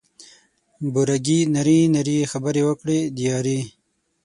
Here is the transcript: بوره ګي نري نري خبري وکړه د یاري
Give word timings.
بوره 0.93 1.17
ګي 1.25 1.39
نري 1.53 1.79
نري 1.95 2.17
خبري 2.31 2.61
وکړه 2.65 2.97
د 3.15 3.17
یاري 3.27 3.59